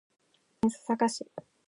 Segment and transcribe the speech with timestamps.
[0.61, 1.31] 長野県須坂市